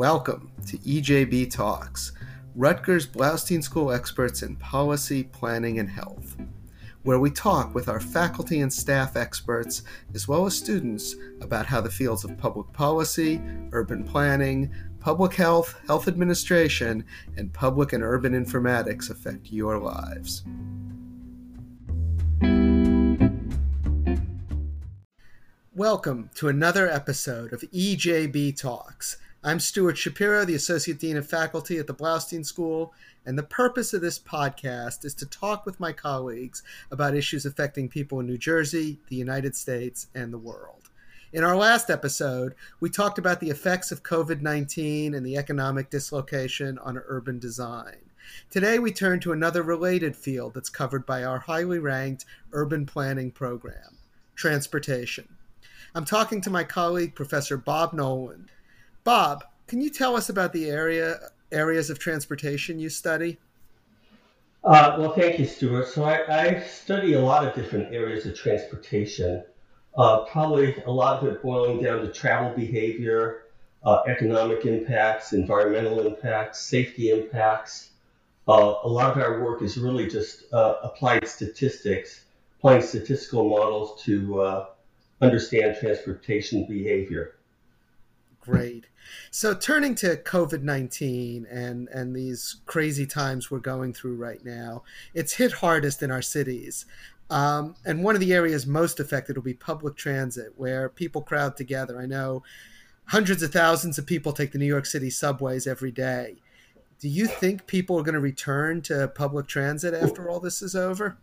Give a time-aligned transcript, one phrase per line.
[0.00, 2.12] Welcome to EJB Talks,
[2.54, 6.38] Rutgers Bloustein School experts in policy, planning, and health,
[7.02, 9.82] where we talk with our faculty and staff experts,
[10.14, 13.42] as well as students, about how the fields of public policy,
[13.72, 17.04] urban planning, public health, health administration,
[17.36, 20.44] and public and urban informatics affect your lives.
[25.74, 31.78] Welcome to another episode of EJB Talks I'm Stuart Shapiro, the Associate Dean of Faculty
[31.78, 32.92] at the Bloustein School,
[33.24, 37.88] and the purpose of this podcast is to talk with my colleagues about issues affecting
[37.88, 40.90] people in New Jersey, the United States, and the world.
[41.32, 45.88] In our last episode, we talked about the effects of COVID 19 and the economic
[45.88, 47.96] dislocation on urban design.
[48.50, 53.30] Today, we turn to another related field that's covered by our highly ranked urban planning
[53.30, 53.96] program
[54.36, 55.36] transportation.
[55.94, 58.50] I'm talking to my colleague, Professor Bob Noland.
[59.10, 61.18] Bob, can you tell us about the area
[61.50, 63.40] areas of transportation you study?
[64.62, 65.88] Uh, well, thank you, Stuart.
[65.88, 69.42] So I, I, study a lot of different areas of transportation.
[69.98, 73.46] Uh, probably a lot of it boiling down to travel behavior,
[73.82, 77.90] uh, economic impacts, environmental impacts, safety impacts.
[78.46, 82.26] Uh, a lot of our work is really just uh, applied statistics,
[82.58, 84.66] applying statistical models to uh,
[85.20, 87.34] understand transportation behavior.
[88.40, 88.86] Great.
[89.30, 94.82] So turning to COVID nineteen and and these crazy times we're going through right now,
[95.14, 96.86] it's hit hardest in our cities.
[97.28, 101.56] Um, and one of the areas most affected will be public transit, where people crowd
[101.56, 102.00] together.
[102.00, 102.42] I know
[103.04, 106.36] hundreds of thousands of people take the New York City subways every day.
[106.98, 110.74] Do you think people are going to return to public transit after all this is
[110.74, 111.18] over?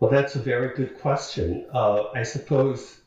[0.00, 1.66] Well, that's a very good question.
[1.72, 3.00] Uh, I suppose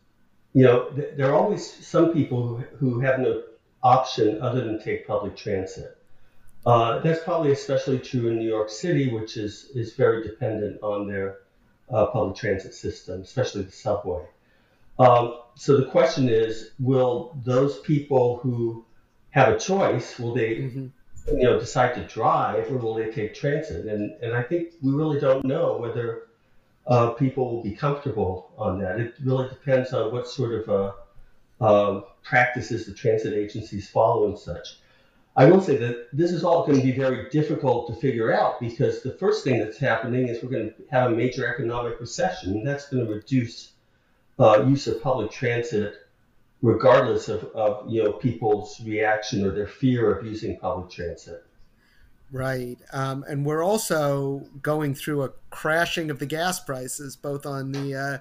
[0.59, 3.43] you know, th- there are always some people who, who have no
[3.81, 5.97] option other than take public transit.
[6.65, 11.07] Uh, that's probably especially true in New York City, which is, is very dependent on
[11.07, 11.37] their
[11.89, 14.25] uh, public transit system, especially the subway.
[14.99, 18.83] Um, so the question is, will those people who
[19.29, 20.87] have a choice, will they, mm-hmm.
[21.37, 23.85] you know, decide to drive or will they take transit?
[23.85, 26.23] And and I think we really don't know whether
[26.89, 28.99] uh, people will be comfortable on that.
[28.99, 34.37] It really depends on what sort of uh, uh, practices the transit agencies follow and
[34.37, 34.79] such.
[35.35, 38.59] I will say that this is all going to be very difficult to figure out
[38.59, 42.53] because the first thing that's happening is we're going to have a major economic recession,
[42.53, 43.73] and that's going to reduce
[44.39, 45.93] uh, use of public transit,
[46.63, 51.45] regardless of, of you know people's reaction or their fear of using public transit.
[52.31, 52.77] Right.
[52.93, 57.95] Um, and we're also going through a crashing of the gas prices, both on the
[57.95, 58.17] uh,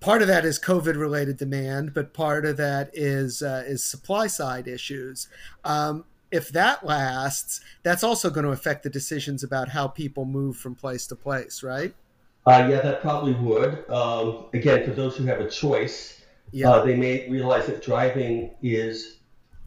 [0.00, 4.26] part of that is COVID related demand, but part of that is uh, is supply
[4.26, 5.28] side issues.
[5.64, 10.56] Um, if that lasts, that's also going to affect the decisions about how people move
[10.56, 11.94] from place to place, right?
[12.46, 13.88] Uh, yeah, that probably would.
[13.90, 16.70] Um, again, for those who have a choice, yeah.
[16.70, 19.18] Uh, they may realize that driving is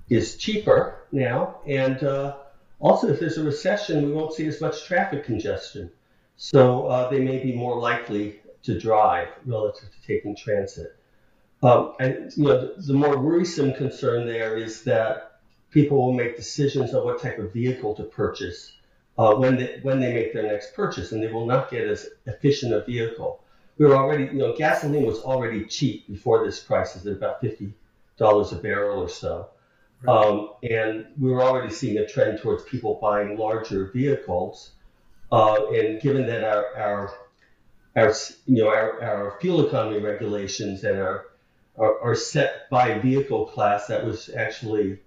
[0.08, 2.38] is cheaper now, and uh,
[2.86, 5.90] also, if there's a recession, we won't see as much traffic congestion.
[6.38, 10.96] So uh, they may be more likely to drive relative to taking transit.
[11.64, 15.40] Um, and you know, the, more worrisome concern there is that
[15.72, 18.74] people will make decisions on what type of vehicle to purchase
[19.18, 22.10] uh, when they when they make their next purchase, and they will not get as
[22.28, 23.42] efficient a vehicle.
[23.80, 27.74] We were already, you know, gasoline was already cheap before this crisis at about fifty
[28.18, 29.50] dollars a barrel or so.
[30.08, 34.72] Um, and we were already seeing a trend towards people buying larger vehicles.
[35.32, 37.14] Uh, and given that our, our,
[37.96, 38.14] our
[38.46, 41.26] you know, our, our, fuel economy regulations and our,
[41.78, 45.00] are, are set by vehicle class, that was actually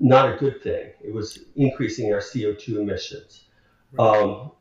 [0.00, 0.90] not a good thing.
[1.04, 3.44] It was increasing our CO2 emissions.
[3.92, 4.18] Right.
[4.18, 4.52] Um,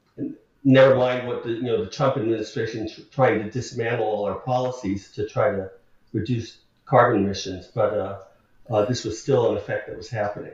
[0.65, 5.11] never mind what the you know the Trump administration trying to dismantle all our policies
[5.11, 5.69] to try to
[6.11, 8.19] reduce carbon emissions, but uh,
[8.69, 10.53] uh, this was still an effect that was happening.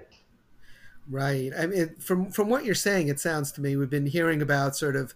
[1.09, 1.51] Right.
[1.57, 4.75] I mean, from from what you're saying, it sounds to me we've been hearing about
[4.75, 5.13] sort of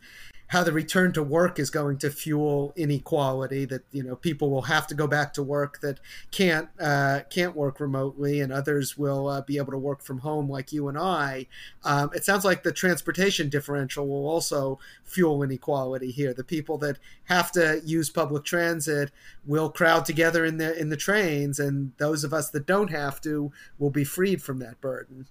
[0.48, 4.64] how the return to work is going to fuel inequality that you know people will
[4.64, 6.00] have to go back to work that
[6.32, 10.50] can't uh, can't work remotely and others will uh, be able to work from home
[10.50, 11.48] like you and I.
[11.84, 16.34] Um, it sounds like the transportation differential will also fuel inequality here.
[16.34, 19.12] The people that have to use public transit
[19.46, 23.20] will crowd together in the in the trains and those of us that don't have
[23.22, 25.26] to will be freed from that burden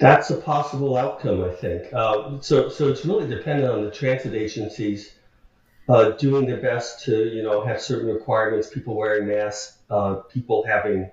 [0.00, 1.92] that's a possible outcome, I think.
[1.92, 5.14] Uh, so, so it's really dependent on the transit agencies
[5.88, 10.64] uh, doing their best to, you know, have certain requirements, people wearing masks, uh, people
[10.66, 11.10] having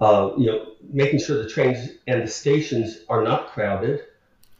[0.00, 4.02] uh, you know, making sure the trains and the stations are not crowded,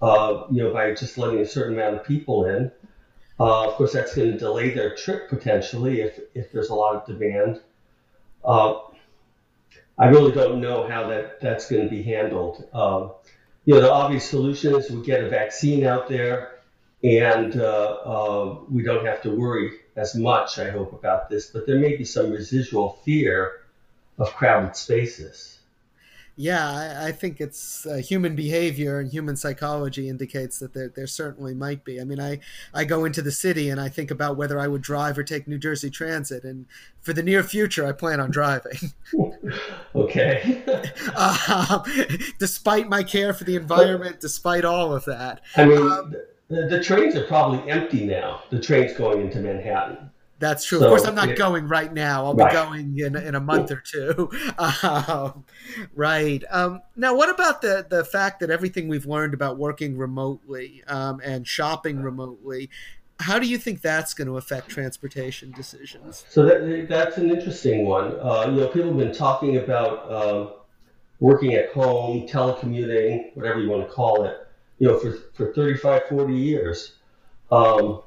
[0.01, 2.73] uh, you know, by just letting a certain amount of people in.
[3.39, 6.97] Uh, of course, that's going to delay their trip potentially if, if there's a lot
[6.97, 7.61] of demand.
[9.99, 12.65] I really don't know how that, that's going to be handled.
[13.67, 16.61] You know, the obvious solution is we get a vaccine out there
[17.03, 21.67] and uh, uh, we don't have to worry as much, I hope, about this, but
[21.67, 23.63] there may be some residual fear
[24.19, 25.56] of crowded spaces.
[26.39, 31.07] Yeah, I, I think it's uh, human behavior and human psychology indicates that there, there
[31.07, 31.99] certainly might be.
[31.99, 32.41] I mean, I,
[32.75, 35.49] I go into the city and I think about whether I would drive or take
[35.49, 36.45] New Jersey Transit.
[36.45, 36.67] And
[37.01, 38.93] for the near future, I plan on driving.
[39.95, 40.63] okay.
[41.17, 41.83] um,
[42.39, 45.41] despite my care for the environment, despite all of that.
[45.57, 46.15] I mean, um,
[46.49, 50.11] the, the trains are probably empty now, the trains going into Manhattan.
[50.39, 50.81] That's true.
[50.81, 52.27] So, of course, I'm not it, going right now.
[52.27, 52.51] I'll right.
[52.51, 54.31] be going in, in a month or two.
[54.83, 55.45] Um,
[55.95, 56.43] right.
[56.51, 61.21] Um, now, what about the, the fact that everything we've learned about working remotely um,
[61.25, 62.71] and shopping remotely,
[63.21, 66.25] how do you think that's going to affect transportation decisions?
[66.29, 68.19] So that, that's an interesting one.
[68.21, 70.53] Uh, you know, people have been talking about um,
[71.21, 74.47] working at home, telecommuting, whatever you want to call it,
[74.79, 76.93] you know, for, for 35, 40 years.
[77.51, 78.03] Um,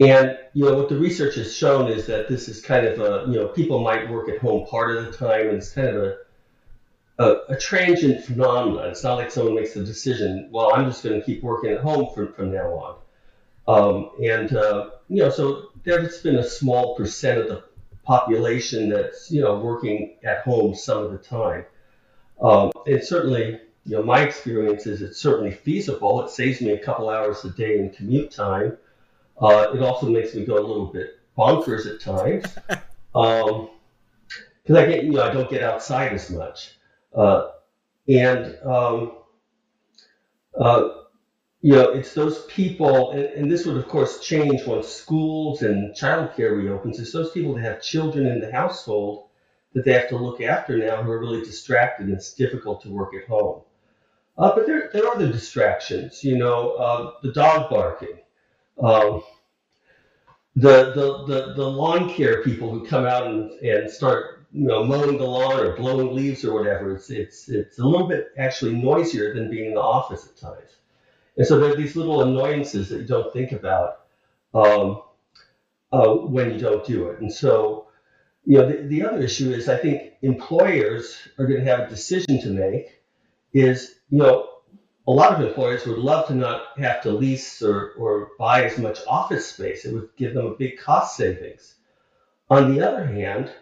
[0.00, 3.30] and you know what the research has shown is that this is kind of a
[3.30, 5.96] you know people might work at home part of the time, and it's kind of
[5.96, 6.16] a
[7.18, 8.88] a, a transient phenomenon.
[8.90, 10.50] It's not like someone makes a decision.
[10.52, 12.96] Well, I'm just going to keep working at home from from now on.
[13.68, 17.64] Um, and uh, you know, so there's been a small percent of the
[18.04, 21.64] population that's you know working at home some of the time.
[22.40, 26.22] Um, and certainly, you know, my experience is it's certainly feasible.
[26.22, 28.76] It saves me a couple hours a day in commute time.
[29.40, 32.80] Uh, it also makes me go a little bit bonkers at times because
[33.14, 36.72] um, I get you know I don't get outside as much,
[37.14, 37.48] uh,
[38.08, 39.12] and um,
[40.58, 40.88] uh,
[41.60, 45.94] you know it's those people, and, and, this would of course change once schools and
[45.94, 46.98] childcare reopens.
[46.98, 49.28] It's those people that have children in the household
[49.74, 52.88] that they have to look after now who are really distracted, and it's difficult to
[52.88, 53.60] work at home.
[54.38, 58.18] Uh, but there, there are other distractions, you know, uh, the dog barking.
[58.82, 59.22] Um,
[60.54, 64.84] the, the, the, the lawn care people who come out and, and start you know
[64.84, 68.74] mowing the lawn or blowing leaves or whatever it's it's it's a little bit actually
[68.74, 70.70] noisier than being in the office at times.
[71.36, 74.06] And so there are these little annoyances that you don't think about
[74.54, 75.02] um,
[75.92, 77.20] uh, when you don't do it.
[77.20, 77.86] And so
[78.46, 81.88] you know the, the other issue is i think employers are going to have a
[81.90, 83.02] decision to make
[83.52, 84.48] is you know
[85.06, 88.78] a lot of employers would love to not have to lease or, or buy as
[88.78, 89.84] much office space.
[89.84, 91.76] It would give them a big cost savings.
[92.50, 93.52] On the other hand,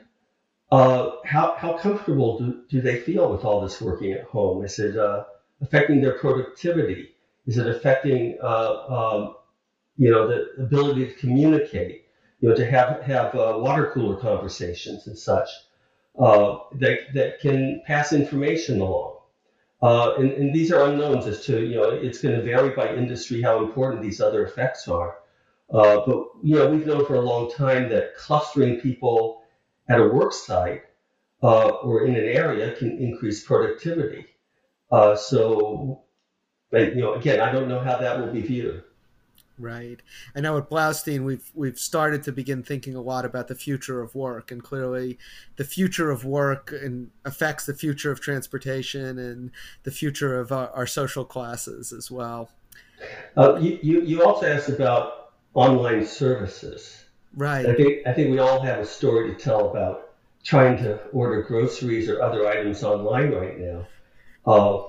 [0.72, 4.64] uh, how, how comfortable do, do they feel with all this working at home?
[4.64, 5.24] Is it uh,
[5.60, 7.10] affecting their productivity?
[7.46, 9.36] Is it affecting, uh, um,
[9.96, 12.06] you know, the ability to communicate?
[12.40, 15.48] You know, to have have uh, water cooler conversations and such
[16.18, 19.13] uh, that that can pass information along.
[19.84, 22.94] Uh, and, and, these are unknowns as to, you know, it's going to vary by
[22.94, 25.18] industry how important these other effects are.
[25.70, 29.42] Uh, but, you know, we've known for a long time that clustering people
[29.90, 30.84] at a work site
[31.42, 34.24] uh, or in an area can increase productivity.
[34.90, 36.02] Uh, so,
[36.72, 38.84] you know, again, I don't know how that will be viewed.
[39.58, 40.02] Right.
[40.34, 44.02] I know at Bloustein, we've we've started to begin thinking a lot about the future
[44.02, 45.16] of work, and clearly,
[45.56, 49.52] the future of work and affects the future of transportation and
[49.84, 52.50] the future of our, our social classes as well.
[53.36, 57.04] Uh, you, you you also asked about online services.
[57.36, 57.66] Right.
[57.66, 60.10] I think I think we all have a story to tell about
[60.42, 63.86] trying to order groceries or other items online right now.
[64.44, 64.82] Uh,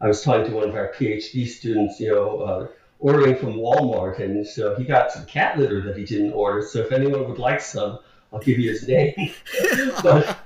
[0.00, 2.38] I was talking to one of our PhD students, you know.
[2.38, 6.62] Uh, ordering from Walmart, and so he got some cat litter that he didn't order.
[6.62, 7.98] So if anyone would like some,
[8.32, 9.14] I'll give you his name.
[10.02, 10.38] but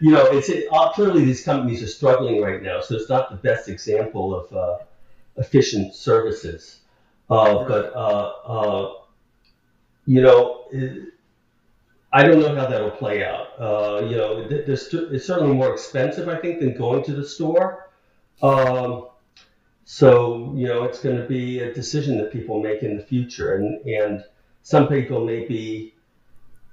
[0.00, 3.30] you know, it's it, uh, clearly these companies are struggling right now, so it's not
[3.30, 4.84] the best example of uh,
[5.36, 6.80] efficient services.
[7.30, 8.94] Uh, but uh, uh,
[10.06, 11.14] you know, it,
[12.12, 13.48] I don't know how that'll play out.
[13.58, 14.90] Uh, you know, it's
[15.26, 17.90] certainly more expensive, I think, than going to the store.
[18.42, 19.08] Um,
[19.92, 23.56] so, you know, it's going to be a decision that people make in the future.
[23.56, 24.24] And, and
[24.62, 25.92] some people may be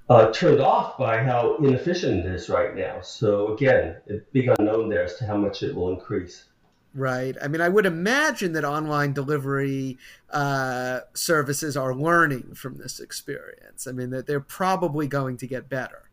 [0.08, 3.02] uh, turned off by how inefficient it is right now.
[3.02, 6.46] So, again, a big unknown there as to how much it will increase.
[6.94, 7.36] Right.
[7.42, 9.98] I mean, I would imagine that online delivery
[10.30, 13.86] uh, services are learning from this experience.
[13.86, 16.08] I mean, that they're probably going to get better.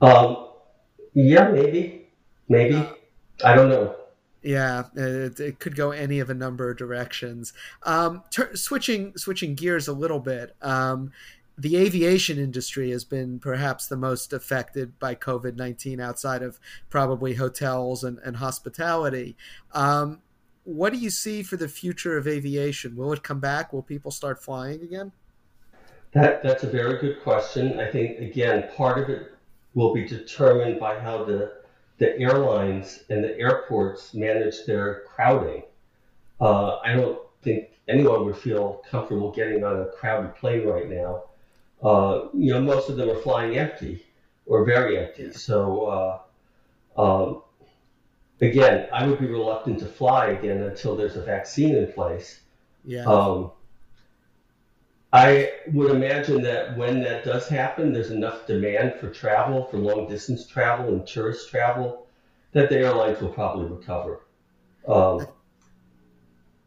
[0.00, 0.48] Um,
[1.12, 2.08] Yeah, maybe,
[2.48, 2.88] maybe.
[3.44, 3.99] I don't know.
[4.42, 7.52] Yeah, it, it, could go any of a number of directions.
[7.82, 10.56] Um, ter- switching switching gears a little bit.
[10.62, 11.12] Um,
[11.58, 17.34] the aviation industry has been perhaps the most affected by COVID 19 outside of probably
[17.34, 19.36] hotels and, and hospitality.
[19.72, 20.22] Um,
[20.64, 22.96] what do you see for the future of aviation?
[22.96, 23.72] Will it come back?
[23.72, 25.12] Will people start flying again?
[26.12, 27.78] That, that's a very good question.
[27.78, 29.32] I think, again, part of it
[29.74, 31.59] will be determined by how the,
[32.00, 35.62] the airlines and the airports manage their crowding.
[36.40, 41.22] Uh, I don't think anyone would feel comfortable getting on a crowded plane right now
[41.82, 44.04] uh, you know, most of them are flying empty
[44.46, 45.32] or very empty.
[45.32, 46.20] So,
[46.96, 47.42] uh, um,
[48.40, 52.40] again, I would be reluctant to fly again until there's a vaccine in place.
[52.84, 53.04] Yeah.
[53.04, 53.52] Um,
[55.12, 60.08] I would imagine that when that does happen, there's enough demand for travel, for long
[60.08, 62.06] distance travel and tourist travel,
[62.52, 64.20] that the airlines will probably recover.
[64.86, 65.26] Um,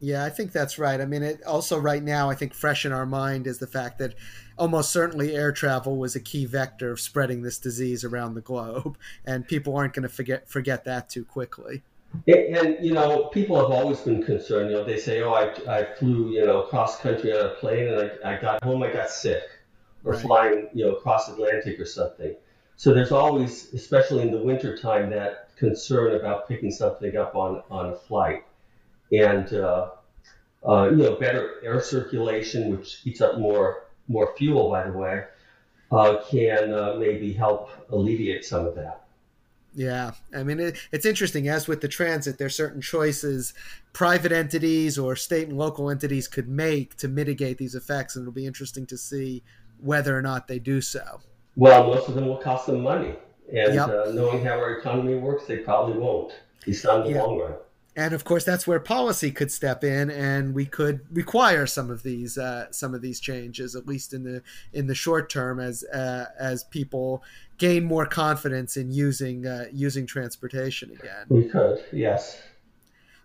[0.04, 1.00] yeah, I think that's right.
[1.00, 4.00] I mean, it also right now, I think fresh in our mind is the fact
[4.00, 4.16] that
[4.58, 8.98] almost certainly air travel was a key vector of spreading this disease around the globe,
[9.26, 11.84] and people aren't going to forget forget that too quickly.
[12.28, 14.70] And, and, you know, people have always been concerned.
[14.70, 17.88] You know, they say, "Oh, I, I flew, you know, cross country on a plane,
[17.88, 19.44] and I, I got home, I got sick,
[20.04, 20.22] or right.
[20.22, 22.36] flying, you know, across Atlantic or something."
[22.76, 27.88] So there's always, especially in the wintertime, that concern about picking something up on on
[27.88, 28.44] a flight
[29.12, 29.90] and uh,
[30.68, 35.24] uh, you know better air circulation, which eats up more more fuel, by the way,
[35.92, 39.03] uh, can uh, maybe help alleviate some of that.
[39.76, 41.48] Yeah, I mean it, it's interesting.
[41.48, 43.54] As with the transit, there's certain choices
[43.92, 48.34] private entities or state and local entities could make to mitigate these effects, and it'll
[48.34, 49.44] be interesting to see
[49.80, 51.22] whether or not they do so.
[51.56, 53.16] Well, most of them will cost them money,
[53.48, 53.90] and yep.
[53.90, 56.34] uh, knowing how our economy works, they probably won't.
[56.66, 57.54] It's not in the long run
[57.96, 62.04] and of course that's where policy could step in and we could require some of
[62.04, 64.42] these uh, some of these changes at least in the
[64.74, 67.24] in the short term as uh, as people
[67.58, 71.26] gain more confidence in using uh, using transportation again.
[71.30, 72.42] We could yes.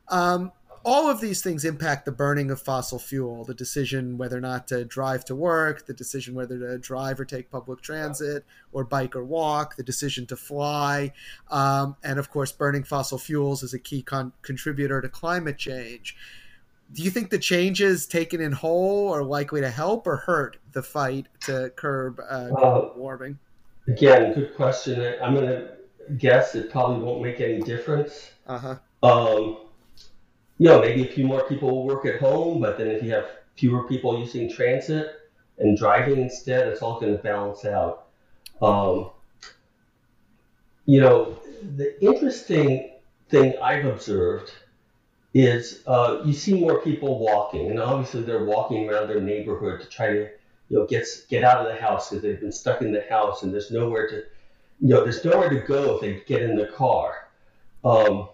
[0.09, 0.53] Um,
[0.85, 4.69] all of these things impact the burning of fossil fuel, the decision whether or not
[4.69, 9.17] to drive to work, the decision whether to drive or take public transit, or bike
[9.17, 11.13] or walk, the decision to fly.
[11.51, 16.17] Um, and of course, burning fossil fuels is a key con- contributor to climate change.
[16.93, 20.83] Do you think the changes taken in whole are likely to help or hurt the
[20.83, 23.39] fight to curb uh, global warming?
[23.87, 25.15] Again, good question.
[25.23, 25.71] I'm going to
[26.17, 28.31] guess it probably won't make any difference.
[28.47, 28.77] Uh huh.
[29.03, 29.68] Um,
[30.59, 33.13] you know, maybe a few more people will work at home, but then if you
[33.13, 35.15] have fewer people using transit
[35.59, 38.07] and driving instead, it's all going to balance out.
[38.61, 39.11] Um,
[40.85, 41.39] you know,
[41.77, 42.93] the interesting
[43.29, 44.53] thing I've observed
[45.35, 49.89] is uh, you see more people walking, and obviously they're walking around their neighborhood to
[49.89, 50.29] try to,
[50.69, 53.43] you know, get get out of the house because they've been stuck in the house
[53.43, 54.17] and there's nowhere to,
[54.81, 57.29] you know, there's nowhere to go if they get in the car.
[57.85, 58.29] Um,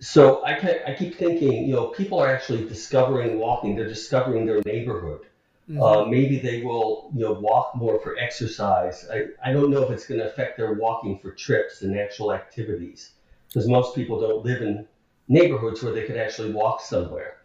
[0.00, 3.76] so I, I keep thinking, you know, people are actually discovering walking.
[3.76, 5.26] They're discovering their neighborhood.
[5.68, 5.82] Mm-hmm.
[5.82, 9.06] Uh, maybe they will, you know, walk more for exercise.
[9.12, 12.32] I, I don't know if it's going to affect their walking for trips and actual
[12.32, 13.12] activities,
[13.48, 14.86] because most people don't live in
[15.28, 17.36] neighborhoods where they could actually walk somewhere.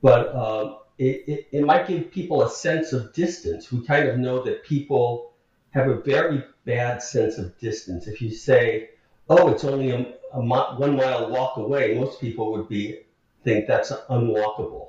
[0.00, 3.70] But um, it, it, it might give people a sense of distance.
[3.70, 5.32] We kind of know that people
[5.70, 8.06] have a very bad sense of distance.
[8.06, 8.90] If you say,
[9.28, 13.00] oh, it's only a, a one mile walk away, most people would be
[13.46, 14.88] think that's unwalkable.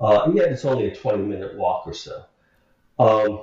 [0.00, 2.24] Uh, and yet it's only a 20 minute walk or so.
[2.98, 3.42] Um,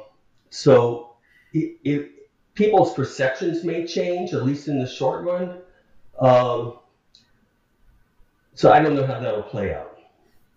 [0.49, 1.13] so
[1.53, 2.11] it, it,
[2.55, 5.59] people's perceptions may change, at least in the short run.
[6.19, 6.79] Um,
[8.55, 9.99] so I don't know how that will play out.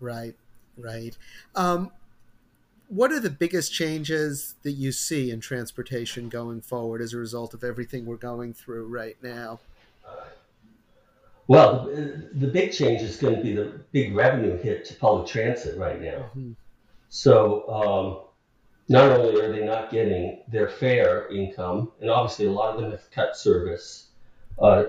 [0.00, 0.34] Right,
[0.78, 1.16] right.
[1.54, 1.90] Um,
[2.88, 7.52] what are the biggest changes that you see in transportation going forward as a result
[7.52, 9.60] of everything we're going through right now?
[11.50, 11.86] Well,
[12.32, 16.00] the, big change is going to be the big revenue hit to public transit right
[16.00, 16.30] now.
[16.36, 16.52] Mm-hmm.
[17.08, 18.20] So um,
[18.88, 22.92] not only are they not getting their fare income, and obviously a lot of them
[22.92, 24.10] have cut service
[24.60, 24.84] uh,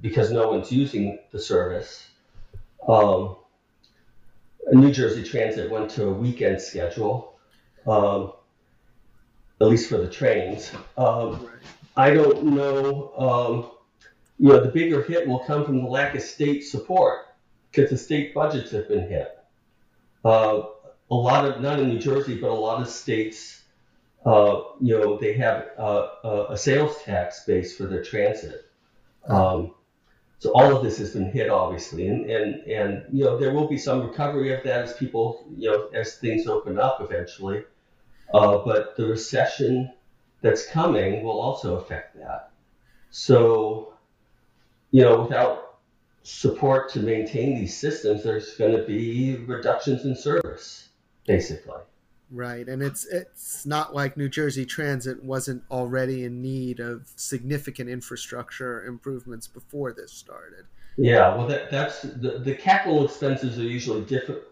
[0.00, 2.08] because no one's using the service.
[2.88, 3.36] Um,
[4.72, 7.38] New Jersey Transit went to a weekend schedule,
[7.86, 8.32] um,
[9.60, 10.72] at least for the trains.
[10.96, 11.48] Um,
[11.96, 13.70] I don't know um,
[14.42, 17.28] you know, the bigger hit will come from the lack of state support
[17.70, 19.38] because the state budgets have been hit.
[20.24, 20.62] Uh,
[21.10, 23.62] a lot of, not in New Jersey, but a lot of states
[24.24, 28.70] uh, you know, they have uh, a sales tax base for their transit.
[29.26, 29.74] Um,
[30.38, 33.68] so all of this has been hit, obviously, and, and and you know there will
[33.68, 37.64] be some recovery of that as people, you know, as things open up eventually.
[38.32, 39.92] Uh, but the recession
[40.40, 42.50] that's coming will also affect that.
[43.10, 43.91] So,
[44.92, 45.78] you know, without
[46.22, 50.88] support to maintain these systems, there's going to be reductions in service,
[51.26, 51.80] basically.
[52.30, 57.90] Right, and it's it's not like New Jersey Transit wasn't already in need of significant
[57.90, 60.64] infrastructure improvements before this started.
[60.96, 64.42] Yeah, well, that, that's the, the capital expenses are usually different,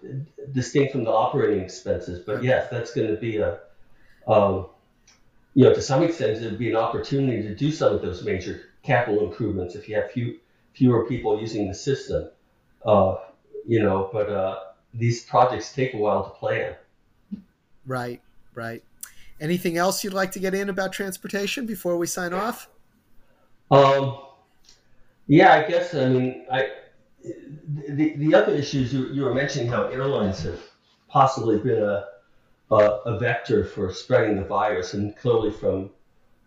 [0.52, 2.18] distinct from the operating expenses.
[2.18, 2.48] But okay.
[2.48, 3.60] yes, that's going to be a,
[4.26, 4.66] um,
[5.54, 8.24] you know, to some extent, it would be an opportunity to do some of those
[8.24, 10.38] major capital improvements if you have few,
[10.72, 12.30] fewer people using the system.
[12.84, 13.16] Uh,
[13.66, 14.58] you know, but uh,
[14.94, 16.74] these projects take a while to plan.
[17.86, 18.20] Right,
[18.54, 18.82] right.
[19.40, 22.68] Anything else you'd like to get in about transportation before we sign off?
[23.70, 24.18] Um,
[25.26, 25.94] yeah, I guess.
[25.94, 26.70] I mean, I
[27.22, 30.60] the the other issues you, you were mentioning how airlines have
[31.08, 32.04] possibly been a
[32.70, 35.90] a, a vector for spreading the virus, and clearly from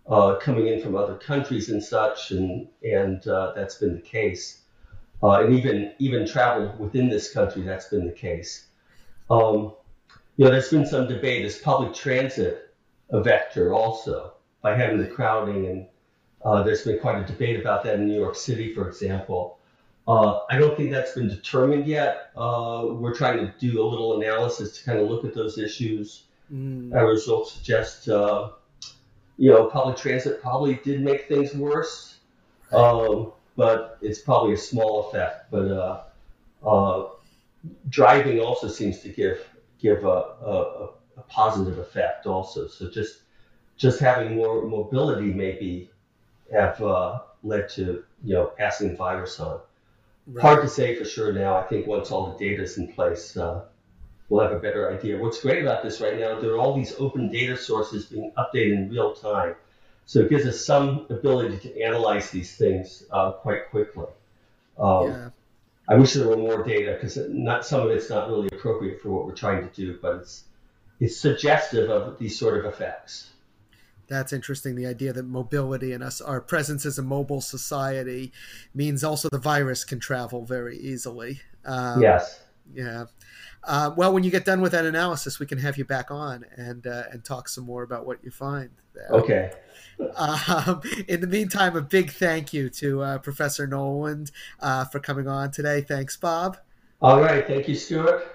[0.08, 4.62] uh, coming in from other countries and such, and and uh, that's been the case.
[5.22, 8.68] Uh, and even even travel within this country, that's been the case.
[9.30, 9.74] Um,
[10.36, 11.46] you know, there's been some debate.
[11.46, 12.74] Is public transit
[13.10, 15.68] a vector also by having the crowding?
[15.68, 15.88] And
[16.44, 19.60] uh, there's been quite a debate about that in New York City, for example.
[20.08, 22.32] Uh, I don't think that's been determined yet.
[22.36, 26.24] Uh, we're trying to do a little analysis to kind of look at those issues.
[26.54, 26.94] Mm.
[26.94, 28.50] Our results suggest, uh,
[29.38, 32.20] you know, public transit probably did make things worse,
[32.72, 35.50] um, but it's probably a small effect.
[35.52, 36.04] But uh,
[36.66, 37.10] uh,
[37.90, 39.40] driving also seems to give
[39.80, 42.68] give a, a, a positive effect also.
[42.68, 43.22] So just
[43.78, 45.90] just having more mobility maybe
[46.52, 49.60] have uh, led to you know passing the virus on.
[50.28, 50.42] Right.
[50.42, 51.58] Hard to say for sure now.
[51.58, 53.66] I think once all the data is in place, uh,
[54.34, 55.16] we'll have a better idea.
[55.16, 58.74] What's great about this right now, there are all these open data sources being updated
[58.74, 59.54] in real time.
[60.08, 64.08] So it gives us some ability to analyze these things uh, quite quickly.
[64.80, 65.30] Um, yeah.
[65.88, 69.10] I wish there were more data because not some of it's not really appropriate for
[69.10, 70.46] what we're trying to do, but it's
[71.00, 73.30] it's suggestive of these sort of effects.
[74.08, 74.76] That's interesting.
[74.76, 78.32] The idea that mobility and us, our presence as a mobile society,
[78.74, 81.42] means also the virus can travel very easily.
[81.66, 82.43] Um, yes.
[82.72, 83.06] Yeah.
[83.64, 86.46] Uh, well, when you get done with that analysis, we can have you back on
[86.56, 88.70] and uh, and talk some more about what you find.
[88.94, 89.08] There.
[89.12, 89.52] Okay.
[90.16, 95.28] Um, in the meantime, a big thank you to uh, Professor Noland uh, for coming
[95.28, 95.82] on today.
[95.82, 96.58] Thanks, Bob.
[97.02, 97.46] All right.
[97.46, 98.26] Thank you, Stuart.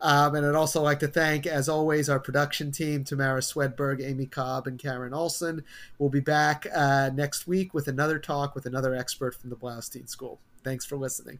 [0.00, 4.26] Um, and I'd also like to thank, as always, our production team Tamara Swedberg, Amy
[4.26, 5.64] Cobb, and Karen Olson.
[5.98, 10.08] We'll be back uh, next week with another talk with another expert from the Bloustein
[10.08, 10.40] School.
[10.62, 11.38] Thanks for listening.